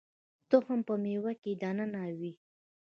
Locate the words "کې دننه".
1.41-2.03